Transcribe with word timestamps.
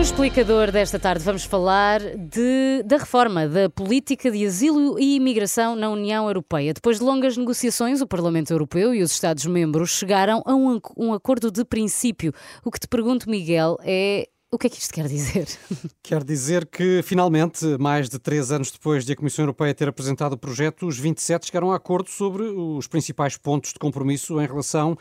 explicador 0.00 0.70
desta 0.70 0.96
tarde 0.96 1.24
vamos 1.24 1.44
falar 1.44 2.00
de, 2.00 2.84
da 2.84 2.98
reforma 2.98 3.48
da 3.48 3.68
política 3.68 4.30
de 4.30 4.46
asilo 4.46 4.96
e 4.98 5.16
imigração 5.16 5.74
na 5.74 5.90
União 5.90 6.26
Europeia. 6.28 6.72
Depois 6.72 6.98
de 6.98 7.04
longas 7.04 7.36
negociações, 7.36 8.00
o 8.00 8.06
Parlamento 8.06 8.52
Europeu 8.52 8.94
e 8.94 9.02
os 9.02 9.10
Estados-membros 9.10 9.90
chegaram 9.90 10.40
a 10.46 10.54
um, 10.54 10.78
um 10.96 11.12
acordo 11.12 11.50
de 11.50 11.64
princípio. 11.64 12.32
O 12.64 12.70
que 12.70 12.78
te 12.78 12.86
pergunto, 12.86 13.28
Miguel, 13.28 13.76
é 13.82 14.28
o 14.50 14.56
que 14.56 14.66
é 14.66 14.70
que 14.70 14.78
isto 14.78 14.94
quer 14.94 15.06
dizer? 15.06 15.46
Quer 16.02 16.24
dizer 16.24 16.64
que, 16.66 17.02
finalmente, 17.02 17.66
mais 17.78 18.08
de 18.08 18.18
três 18.18 18.50
anos 18.50 18.70
depois 18.70 19.04
de 19.04 19.12
a 19.12 19.16
Comissão 19.16 19.42
Europeia 19.42 19.74
ter 19.74 19.88
apresentado 19.88 20.32
o 20.32 20.38
projeto, 20.38 20.86
os 20.86 20.98
27 20.98 21.46
chegaram 21.46 21.70
a 21.70 21.76
acordo 21.76 22.08
sobre 22.08 22.44
os 22.44 22.86
principais 22.86 23.36
pontos 23.36 23.74
de 23.74 23.78
compromisso 23.78 24.40
em 24.40 24.46
relação 24.46 24.96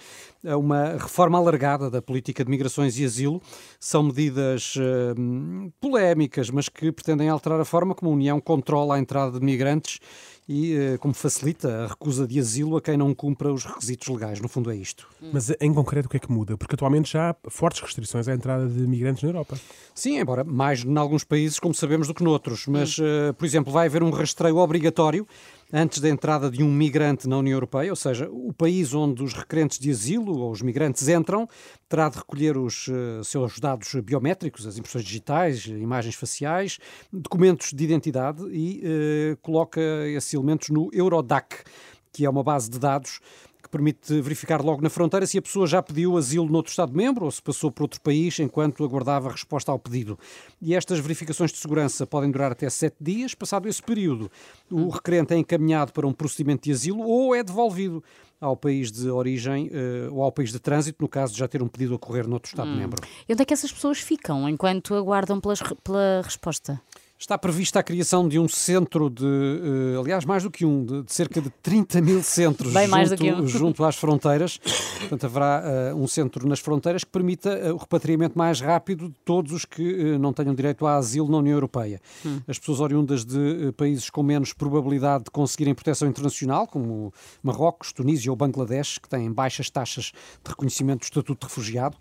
a 0.46 0.58
uma 0.58 0.98
reforma 0.98 1.38
alargada 1.38 1.90
da 1.90 2.02
política 2.02 2.44
de 2.44 2.52
migrações 2.52 3.00
e 3.00 3.06
asilo. 3.06 3.42
São 3.80 4.04
medidas 4.04 4.76
uh, 4.76 5.72
polémicas, 5.80 6.50
mas 6.50 6.68
que 6.68 6.92
pretendem 6.92 7.30
alterar 7.30 7.62
a 7.62 7.66
forma 7.66 7.96
como 7.96 8.12
a 8.12 8.14
União 8.14 8.42
controla 8.42 8.96
a 8.96 9.00
entrada 9.00 9.40
de 9.40 9.46
migrantes 9.46 10.00
e 10.48 10.76
uh, 10.76 11.00
como 11.00 11.14
facilita 11.14 11.84
a 11.84 11.88
recusa 11.88 12.26
de 12.26 12.40
asilo 12.40 12.78
a 12.78 12.82
quem 12.82 12.96
não 12.96 13.14
cumpra 13.14 13.52
os 13.52 13.66
requisitos 13.66 14.08
legais. 14.08 14.40
No 14.40 14.48
fundo, 14.48 14.72
é 14.72 14.76
isto. 14.76 15.08
Mas 15.34 15.52
em 15.60 15.74
concreto, 15.74 16.08
o 16.08 16.10
que 16.10 16.18
é 16.18 16.20
que 16.20 16.32
muda? 16.32 16.58
Porque 16.58 16.76
atualmente 16.76 17.12
já 17.12 17.32
há 17.32 17.36
fortes 17.50 17.82
restrições 17.82 18.28
à 18.28 18.34
entrada 18.34 18.68
de 18.68 18.80
migrantes 18.88 19.24
na 19.24 19.30
Europa. 19.30 19.58
Sim, 19.94 20.20
embora 20.20 20.44
mais 20.44 20.86
em 20.86 20.98
alguns 20.98 21.24
países, 21.24 21.60
como 21.60 21.74
sabemos, 21.74 22.08
do 22.08 22.14
que 22.14 22.24
noutros. 22.24 22.66
Mas, 22.68 22.98
uh, 22.98 23.34
por 23.38 23.46
exemplo, 23.46 23.74
vai 23.74 23.88
haver 23.88 24.02
um 24.02 24.10
rastreio 24.10 24.58
obrigatório 24.58 25.28
antes 25.72 26.00
da 26.00 26.10
entrada 26.10 26.50
de 26.50 26.64
um 26.64 26.72
migrante 26.72 27.28
na 27.28 27.38
União 27.38 27.56
Europeia, 27.56 27.92
ou 27.92 27.96
seja, 27.96 28.30
o 28.32 28.54
país 28.54 28.94
onde 28.94 29.24
os 29.24 29.34
requerentes 29.34 29.80
de 29.80 29.92
asilo 29.92 30.40
ou 30.40 30.52
os 30.52 30.62
migrantes 30.62 31.08
entram 31.08 31.48
terá 31.90 32.10
de 32.10 32.18
recolher 32.18 32.58
os 32.58 32.88
uh, 32.88 33.24
seus 33.24 33.60
dados 33.60 33.94
biométricos, 33.96 34.66
as 34.66 34.78
impressões 34.78 35.04
digitais, 35.04 35.66
imagens 35.66 36.16
faciais, 36.16 36.80
documentos 37.12 37.74
de 37.74 37.84
identidade 37.84 38.44
e 38.50 38.82
uh, 38.84 39.38
coloca 39.38 39.82
esses 40.08 40.34
elementos 40.34 40.70
no 40.70 40.90
Eurodac, 40.94 41.64
que 42.12 42.26
é 42.26 42.30
uma 42.30 42.44
base 42.44 42.70
de 42.70 42.80
dados 42.80 43.20
que 43.68 43.72
permite 43.72 44.22
verificar 44.22 44.62
logo 44.62 44.82
na 44.82 44.90
fronteira 44.90 45.28
se 45.28 45.38
a 45.38 45.42
pessoa 45.42 45.68
já 45.68 45.84
pediu 45.84 46.18
asilo 46.18 46.50
noutro 46.50 46.72
Estado-membro 46.72 47.26
ou 47.26 47.32
se 47.32 47.42
passou 47.42 47.72
por 47.72 47.84
outro 47.84 48.02
país 48.02 48.40
enquanto 48.40 48.84
aguardava 48.84 49.30
a 49.30 49.32
resposta 49.32 49.72
ao 49.72 49.78
pedido. 49.78 50.18
E 50.62 50.74
estas 50.74 51.00
verificações 51.00 51.52
de 51.52 51.58
segurança 51.58 52.08
podem 52.08 52.32
durar 52.32 52.52
até 52.52 52.70
sete 52.70 52.96
dias. 53.00 53.36
Passado 53.36 53.68
esse 53.68 53.84
período, 53.84 54.32
o 54.72 54.90
requerente 54.90 55.34
é 55.34 55.38
encaminhado 55.38 55.92
para 55.92 56.08
um 56.08 56.14
procedimento 56.14 56.64
de 56.64 56.72
asilo 56.72 57.02
ou 57.02 57.36
é 57.36 57.44
devolvido 57.44 58.04
ao 58.40 58.56
país 58.56 58.92
de 58.92 59.10
origem 59.10 59.68
uh, 59.68 60.14
ou 60.14 60.24
ao 60.24 60.32
país 60.32 60.52
de 60.52 60.60
trânsito, 60.60 61.02
no 61.02 61.10
caso 61.10 61.34
de 61.34 61.40
já 61.40 61.48
ter 61.48 61.62
um 61.62 61.68
pedido 61.68 61.96
a 61.96 62.00
correr 62.00 62.28
noutro 62.28 62.50
Estado-membro. 62.50 63.04
Hum. 63.04 63.10
E 63.28 63.34
onde 63.34 63.42
é 63.42 63.46
que 63.46 63.54
essas 63.54 63.72
pessoas 63.72 64.00
ficam 64.00 64.48
enquanto 64.48 64.94
aguardam 64.96 65.40
pelas, 65.42 65.60
pela 65.84 66.22
resposta? 66.24 66.82
Está 67.20 67.36
prevista 67.36 67.80
a 67.80 67.84
criação 67.84 68.28
de 68.28 68.38
um 68.38 68.48
centro 68.48 69.10
de, 69.10 69.26
uh, 69.26 70.00
aliás, 70.00 70.24
mais 70.24 70.44
do 70.44 70.52
que 70.52 70.64
um, 70.64 70.86
de, 70.86 71.04
cerca 71.08 71.42
de 71.42 71.50
30 71.64 72.00
mil 72.00 72.22
centros 72.22 72.72
Bem 72.72 72.88
junto, 72.88 73.42
um. 73.42 73.48
junto 73.48 73.84
às 73.84 73.96
fronteiras. 73.96 74.60
Portanto, 75.00 75.26
haverá 75.26 75.64
uh, 75.94 75.98
um 75.98 76.08
centro 76.08 76.48
nas 76.48 76.60
fronteiras 76.60 77.04
que 77.04 77.10
permita 77.10 77.50
uh, 77.50 77.74
o 77.74 77.78
repatriamento 77.78 78.38
mais 78.38 78.62
rápido 78.62 79.10
de 79.10 79.16
todos 79.26 79.52
os 79.52 79.66
que 79.66 80.16
não 80.20 80.32
tenham 80.32 80.54
direito 80.54 80.86
a 80.86 80.96
asilo 80.96 81.28
na 81.28 81.38
União 81.38 81.54
Europeia. 81.54 82.00
Hum. 82.24 82.40
As 82.48 82.60
pessoas 82.60 82.80
oriundas 82.82 83.26
de 83.26 83.72
países 83.76 84.12
com 84.12 84.22
menos 84.22 84.54
probabilidade 84.54 85.24
de 85.24 85.32
conseguirem 85.32 85.74
proteção 85.74 86.08
internacional, 86.08 86.68
como 86.68 87.12
Marrocos, 87.42 87.92
Tunísia 87.92 88.32
ou 88.32 88.36
Bangladesh, 88.36 89.00
que 89.00 89.10
têm 89.10 89.32
baixas 89.32 89.72
taxas 89.72 90.12
de 90.44 90.50
reconhecimento 90.50 91.00
do 91.00 91.06
estatuto 91.06 91.48
de 91.48 91.48
refugiado, 91.48 91.98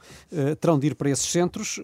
terão 0.61 0.79
de 0.79 0.89
ir 0.89 0.95
para 0.95 1.09
esses 1.09 1.27
centros 1.27 1.81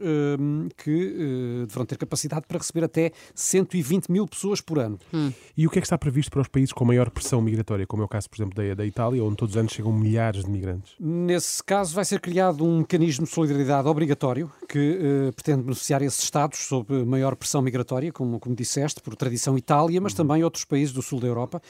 que 0.76 1.64
deverão 1.66 1.86
ter 1.86 1.96
capacidade 1.96 2.46
para 2.46 2.58
receber 2.58 2.84
até 2.84 3.12
120 3.34 4.10
mil 4.10 4.26
pessoas 4.26 4.60
por 4.60 4.78
ano. 4.78 4.98
Hum. 5.12 5.32
E 5.56 5.66
o 5.66 5.70
que 5.70 5.78
é 5.78 5.80
que 5.80 5.86
está 5.86 5.98
previsto 5.98 6.30
para 6.30 6.40
os 6.40 6.48
países 6.48 6.72
com 6.72 6.84
maior 6.84 7.10
pressão 7.10 7.40
migratória, 7.40 7.86
como 7.86 8.02
é 8.02 8.04
o 8.04 8.08
caso, 8.08 8.28
por 8.28 8.36
exemplo, 8.36 8.54
da, 8.54 8.74
da 8.74 8.86
Itália, 8.86 9.22
onde 9.22 9.36
todos 9.36 9.54
os 9.54 9.58
anos 9.58 9.72
chegam 9.72 9.92
milhares 9.92 10.44
de 10.44 10.50
migrantes? 10.50 10.94
Nesse 10.98 11.62
caso, 11.62 11.94
vai 11.94 12.04
ser 12.04 12.20
criado 12.20 12.64
um 12.64 12.78
mecanismo 12.78 13.24
de 13.24 13.32
solidariedade 13.32 13.88
obrigatório 13.88 14.50
que 14.72 15.28
uh, 15.28 15.32
pretende 15.34 15.62
beneficiar 15.64 16.00
esses 16.00 16.22
Estados 16.22 16.60
sob 16.60 17.04
maior 17.04 17.36
pressão 17.36 17.60
migratória, 17.60 18.10
como, 18.10 18.40
como 18.40 18.56
disseste, 18.56 19.02
por 19.02 19.14
tradição 19.14 19.58
Itália, 19.58 20.00
mas 20.00 20.14
também 20.14 20.42
outros 20.42 20.64
países 20.64 20.94
do 20.94 21.02
sul 21.02 21.20
da 21.20 21.26
Europa. 21.26 21.60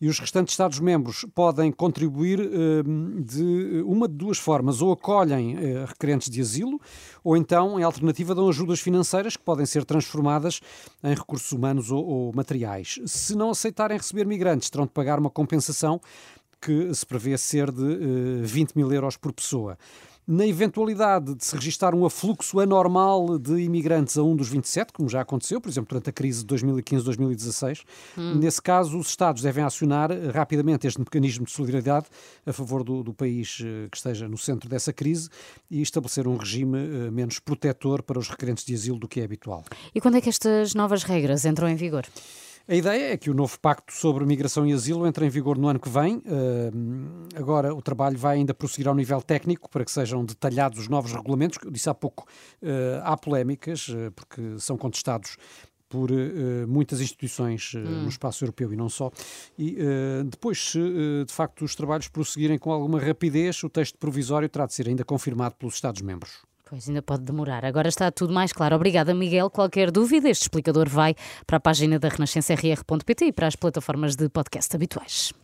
E 0.00 0.08
os 0.08 0.20
restantes 0.20 0.52
Estados-membros 0.52 1.26
podem 1.34 1.72
contribuir 1.72 2.38
uh, 2.38 3.20
de 3.20 3.82
uma 3.84 4.06
de 4.06 4.14
duas 4.14 4.38
formas: 4.38 4.80
ou 4.80 4.92
acolhem 4.92 5.56
uh, 5.56 5.86
requerentes 5.86 6.30
de 6.30 6.40
asilo, 6.40 6.80
ou 7.24 7.36
então, 7.36 7.80
em 7.80 7.82
alternativa, 7.82 8.32
dão 8.32 8.48
ajudas 8.48 8.78
financeiras 8.78 9.36
que 9.36 9.42
podem 9.42 9.66
ser 9.66 9.84
transformadas 9.84 10.60
em 11.02 11.14
recursos 11.16 11.50
humanos 11.50 11.90
ou, 11.90 12.06
ou 12.06 12.32
materiais. 12.32 13.00
Se 13.06 13.34
não 13.34 13.50
aceitarem 13.50 13.96
receber 13.96 14.24
migrantes, 14.24 14.70
terão 14.70 14.84
de 14.84 14.92
pagar 14.92 15.18
uma 15.18 15.30
compensação 15.30 16.00
que 16.60 16.94
se 16.94 17.04
prevê 17.04 17.36
ser 17.36 17.72
de 17.72 17.82
uh, 17.82 18.44
20 18.44 18.76
mil 18.76 18.92
euros 18.92 19.16
por 19.16 19.32
pessoa. 19.32 19.76
Na 20.26 20.46
eventualidade 20.46 21.34
de 21.34 21.44
se 21.44 21.56
registrar 21.56 21.96
um 21.96 22.06
afluxo 22.06 22.60
anormal 22.60 23.40
de 23.40 23.60
imigrantes 23.60 24.16
a 24.16 24.22
um 24.22 24.36
dos 24.36 24.48
27, 24.48 24.92
como 24.92 25.08
já 25.08 25.20
aconteceu, 25.20 25.60
por 25.60 25.68
exemplo, 25.68 25.88
durante 25.88 26.10
a 26.10 26.12
crise 26.12 26.44
de 26.44 26.54
2015-2016, 26.54 27.82
hum. 28.16 28.36
nesse 28.36 28.62
caso 28.62 28.96
os 28.96 29.08
Estados 29.08 29.42
devem 29.42 29.64
acionar 29.64 30.10
rapidamente 30.32 30.86
este 30.86 31.00
mecanismo 31.00 31.44
de 31.44 31.50
solidariedade 31.50 32.06
a 32.46 32.52
favor 32.52 32.84
do, 32.84 33.02
do, 33.02 33.12
país 33.12 33.58
eh, 33.64 33.88
que 33.90 33.96
esteja 33.96 34.28
no 34.28 34.38
centro 34.38 34.68
dessa 34.68 34.92
crise 34.92 35.28
e 35.68 35.82
estabelecer 35.82 36.28
um 36.28 36.36
regime 36.36 36.78
eh, 36.78 37.10
menos 37.10 37.40
protetor 37.40 38.00
para 38.00 38.18
os 38.18 38.28
requerentes 38.28 38.64
de 38.64 38.74
asilo 38.74 39.00
do 39.00 39.08
que 39.08 39.20
é 39.20 39.24
habitual. 39.24 39.64
E 39.92 40.00
quando 40.00 40.18
é 40.18 40.20
que 40.20 40.28
estas 40.28 40.72
novas 40.72 41.02
regras 41.02 41.44
entram 41.44 41.68
em 41.68 41.74
vigor? 41.74 42.06
A 42.68 42.74
ideia 42.74 43.12
é 43.12 43.16
que 43.16 43.30
o 43.30 43.34
novo 43.34 43.58
pacto 43.58 43.92
sobre 43.92 44.24
migração 44.24 44.66
e 44.66 44.72
asilo 44.72 45.06
entre 45.06 45.26
em 45.26 45.28
vigor 45.28 45.58
no 45.58 45.68
ano 45.68 45.80
que 45.80 45.88
vem. 45.88 46.22
agora, 47.34 47.74
o 47.74 47.82
trabalho 47.82 48.16
vai 48.16 48.36
ainda 48.36 48.54
prosseguir 48.54 48.88
ao 48.88 48.94
nível 48.94 49.20
técnico 49.20 49.68
para 49.68 49.84
que 49.84 49.90
sejam 49.90 50.24
detalhados 50.24 50.78
os 50.78 50.88
novos 50.88 51.12
regulamentos. 51.12 51.58
Eu 51.62 51.70
disse 51.70 51.88
há 51.88 51.94
pouco, 51.94 52.24
uh, 52.62 53.02
há 53.02 53.16
polémicas, 53.16 53.88
uh, 53.88 54.12
porque 54.14 54.58
são 54.58 54.76
contestados 54.76 55.36
por 55.92 56.10
uh, 56.10 56.66
muitas 56.66 57.02
instituições 57.02 57.74
uh, 57.74 57.78
hum. 57.78 58.02
no 58.04 58.08
espaço 58.08 58.42
europeu 58.42 58.72
e 58.72 58.76
não 58.76 58.88
só. 58.88 59.10
E 59.58 59.76
uh, 59.76 60.24
depois, 60.24 60.70
se 60.70 60.78
de 61.26 61.32
facto 61.32 61.66
os 61.66 61.74
trabalhos 61.74 62.08
prosseguirem 62.08 62.58
com 62.58 62.72
alguma 62.72 62.98
rapidez, 62.98 63.62
o 63.62 63.68
texto 63.68 63.98
provisório 63.98 64.48
terá 64.48 64.64
de 64.64 64.72
ser 64.72 64.88
ainda 64.88 65.04
confirmado 65.04 65.54
pelos 65.56 65.74
Estados-membros. 65.74 66.40
Pois 66.72 66.88
ainda 66.88 67.02
pode 67.02 67.24
demorar. 67.24 67.66
Agora 67.66 67.90
está 67.90 68.10
tudo 68.10 68.32
mais 68.32 68.50
claro. 68.50 68.74
Obrigada, 68.74 69.12
Miguel. 69.12 69.50
Qualquer 69.50 69.90
dúvida, 69.90 70.30
este 70.30 70.44
explicador 70.44 70.88
vai 70.88 71.14
para 71.46 71.58
a 71.58 71.60
página 71.60 71.98
da 71.98 72.08
renascença.rr.pt 72.08 73.26
e 73.26 73.30
para 73.30 73.46
as 73.46 73.54
plataformas 73.54 74.16
de 74.16 74.26
podcast 74.30 74.74
habituais. 74.74 75.34